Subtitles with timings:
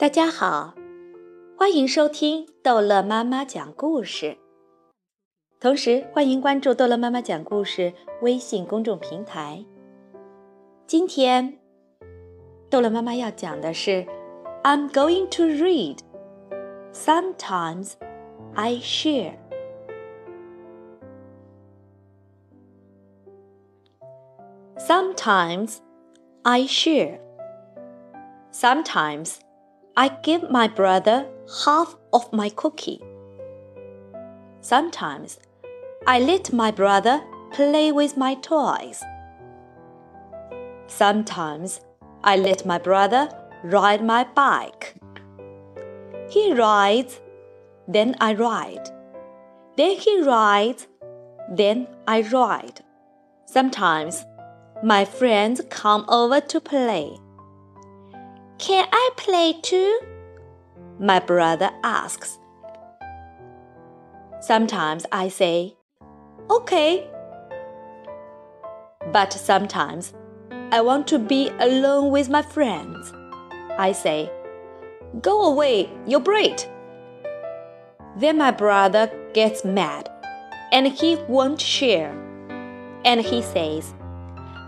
[0.00, 0.72] 大家好，
[1.58, 4.38] 欢迎收听逗乐妈妈讲故事。
[5.60, 7.92] 同时，欢迎关注逗乐妈妈讲故事
[8.22, 9.62] 微信公众平台。
[10.86, 11.58] 今天，
[12.70, 14.06] 逗乐妈妈要讲的是
[14.62, 15.98] ：I'm going to read.
[16.94, 17.92] Sometimes
[18.54, 19.34] I share.
[24.78, 25.76] Sometimes
[26.44, 27.20] I share.
[28.50, 29.34] Sometimes
[29.96, 31.26] I give my brother
[31.64, 33.02] half of my cookie.
[34.60, 35.40] Sometimes
[36.06, 39.02] I let my brother play with my toys.
[40.86, 41.80] Sometimes
[42.22, 43.28] I let my brother
[43.64, 44.94] ride my bike.
[46.28, 47.20] He rides,
[47.88, 48.88] then I ride.
[49.76, 50.86] Then he rides,
[51.50, 52.80] then I ride.
[53.46, 54.24] Sometimes
[54.84, 57.18] my friends come over to play.
[58.60, 60.00] Can I play too?
[60.98, 62.38] My brother asks.
[64.42, 65.76] Sometimes I say,
[66.50, 67.08] Okay.
[69.12, 70.12] But sometimes
[70.72, 73.14] I want to be alone with my friends.
[73.78, 74.30] I say,
[75.22, 76.68] Go away, you're great.
[78.18, 80.10] Then my brother gets mad
[80.70, 82.12] and he won't share.
[83.06, 83.94] And he says,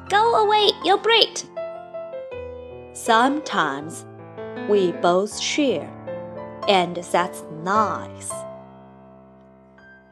[0.08, 1.44] Go away, you're great.
[2.94, 4.04] Sometimes
[4.68, 5.88] we both share,
[6.68, 8.30] and that's nice.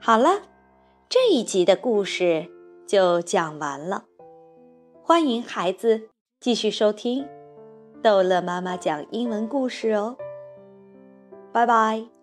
[0.01, 0.43] 好了，
[1.09, 2.49] 这一集的故事
[2.87, 4.05] 就讲完了。
[5.03, 6.09] 欢迎孩子
[6.41, 7.29] 继续收听
[8.03, 10.17] 逗乐妈妈讲英文故事哦。
[11.53, 12.20] 拜拜。